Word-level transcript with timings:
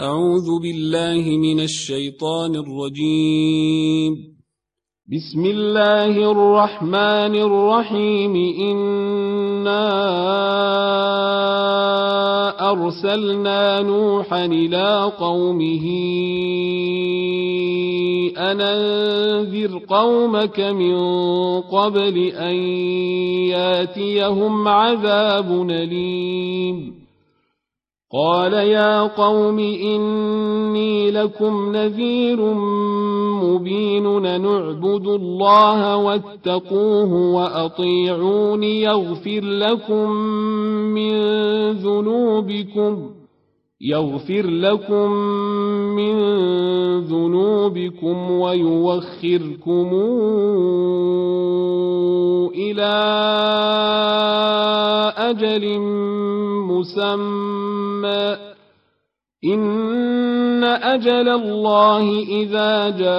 أعوذ 0.00 0.60
بالله 0.62 1.38
من 1.38 1.60
الشيطان 1.60 2.56
الرجيم. 2.56 4.14
بسم 5.06 5.44
الله 5.46 6.30
الرحمن 6.30 7.34
الرحيم. 7.34 8.34
إنا 8.60 9.86
أرسلنا 12.70 13.82
نوحا 13.82 14.44
إلى 14.44 15.12
قومه 15.18 15.86
أن 18.38 18.60
أنذر 18.60 19.78
قومك 19.78 20.60
من 20.60 20.96
قبل 21.60 22.18
أن 22.18 22.54
ياتيهم 23.54 24.68
عذاب 24.68 25.70
أليم. 25.70 27.03
قال 28.14 28.52
يا 28.52 29.02
قوم 29.02 29.58
إني 29.58 31.10
لكم 31.10 31.76
نذير 31.76 32.40
مبين 33.42 34.22
نعبد 34.42 35.06
الله 35.06 35.96
واتقوه 35.96 37.34
وأطيعون 37.34 38.62
يغفر 38.62 39.40
لكم 39.44 40.10
من 40.94 41.12
ذنوبكم 41.72 43.10
يغفر 43.80 44.46
لكم 44.46 45.10
من 45.96 46.14
ذنوبكم 47.00 48.30
ويوخركم 48.30 49.88
إلى 52.54 52.94
أجل 55.18 55.78
مسمى 56.68 57.53
إن 59.44 60.64
أجل 60.64 61.28
الله 61.28 62.24
إذا 62.28 62.90
جاء 62.90 63.14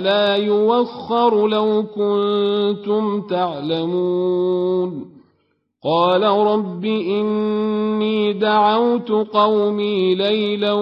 لا 0.00 0.36
يوخر 0.36 1.48
لو 1.48 1.84
كنتم 1.94 3.20
تعلمون. 3.20 5.18
قال 5.84 6.22
رب 6.22 6.84
إني 6.84 8.32
دعوت 8.32 9.10
قومي 9.10 10.14
ليلا 10.14 10.72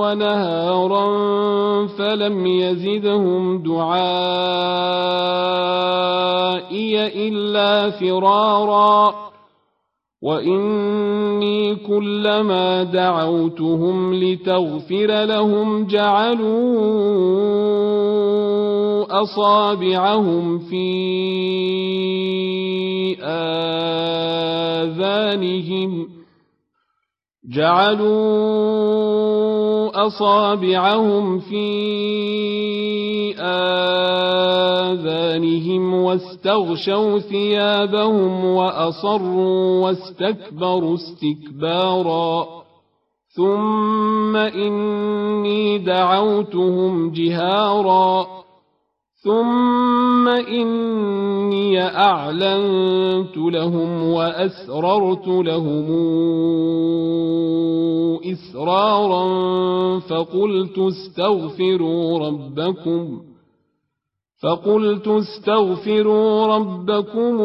ونهارا 0.00 1.06
فلم 1.86 2.46
يزدهم 2.46 3.62
دعائي 3.62 4.08
إلا 7.28 7.90
فرارا. 7.90 9.14
وإني 10.22 11.74
كلما 11.76 12.82
دعوتهم 12.82 14.14
لتغفر 14.14 15.24
لهم 15.24 15.86
جعلوا 15.86 17.08
أصابعهم 19.22 20.58
في 20.58 20.88
آذانهم 24.88 26.08
جعلوا 27.44 28.87
أصابعهم 30.06 31.38
في 31.38 31.68
آذانهم 34.88 35.94
واستغشوا 35.94 37.18
ثيابهم 37.18 38.44
وأصروا 38.44 39.84
واستكبروا 39.84 40.94
استكبارا. 40.94 42.46
ثم 43.36 44.36
إني 44.36 45.78
دعوتهم 45.78 47.10
جهارا. 47.12 48.26
ثم 49.24 49.67
إني 50.48 51.80
أعلنت 51.82 53.36
لهم 53.36 54.02
وأسررت 54.12 55.28
لهم 55.28 55.86
إسرارا 58.32 59.28
فقلت 59.98 60.78
استغفروا 60.78 62.18
ربكم 62.18 63.20
فقلت 64.42 65.08
استغفروا 65.08 66.46
ربكم 66.46 67.40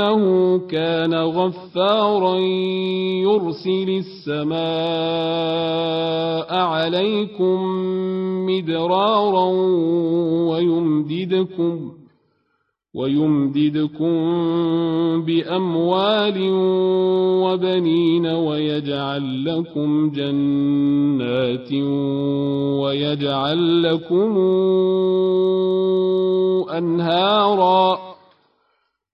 إنه 0.00 0.58
كان 0.58 1.14
غفارا 1.14 2.36
يرسل 3.26 4.02
السماء 4.28 4.58
عليكم 6.54 7.58
مدرارا 8.46 9.44
ويمددكم 10.50 11.92
ويمددكم 12.94 14.12
بأموال 15.24 16.50
وبنين 17.42 18.26
ويجعل 18.26 19.44
لكم 19.44 20.10
جنات 20.10 21.72
ويجعل 22.82 23.82
لكم 23.82 24.38
أنهارا 26.78 28.07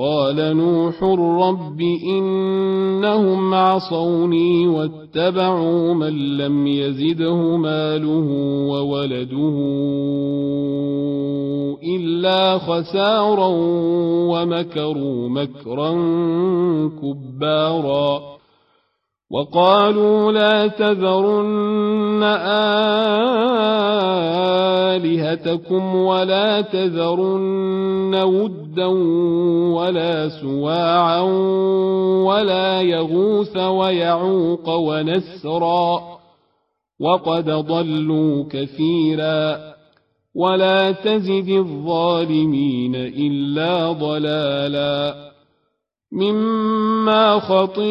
قال 0.00 0.56
نوح 0.56 1.02
رب 1.48 1.80
إنهم 1.80 3.54
عصوني 3.54 4.68
واتبعوا 4.68 5.94
من 5.94 6.36
لم 6.36 6.66
يزده 6.66 7.56
ماله 7.56 8.28
وولده 8.70 9.56
إلا 11.96 12.58
خسارا 12.58 13.50
ومكروا 14.32 15.28
مكرا 15.28 15.90
كبارا. 17.02 18.20
وقالوا 19.30 20.32
لا 20.32 20.66
تذرن 20.66 22.22
آلهتكم 25.30 25.94
ولا 25.94 26.60
تذرن 26.60 28.14
ودا 28.14 28.86
ولا 29.76 30.28
سواعا 30.28 31.20
ولا 32.24 32.80
يغوث 32.80 33.56
ويعوق 33.56 34.68
ونسرا 34.68 36.00
وقد 37.00 37.50
ضلوا 37.50 38.44
كثيرا 38.50 39.70
ولا 40.34 40.90
تزد 40.92 41.48
الظالمين 41.48 42.94
إلا 42.96 43.92
ضلالا 43.92 45.30
مما 46.12 47.38
خطيئاتهم 47.38 47.90